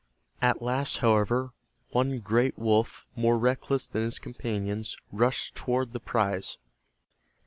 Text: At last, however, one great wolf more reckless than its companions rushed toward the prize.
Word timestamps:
At 0.41 0.63
last, 0.63 0.97
however, 0.97 1.51
one 1.91 2.21
great 2.21 2.57
wolf 2.57 3.05
more 3.15 3.37
reckless 3.37 3.85
than 3.85 4.01
its 4.01 4.17
companions 4.17 4.97
rushed 5.11 5.53
toward 5.53 5.93
the 5.93 5.99
prize. 5.99 6.57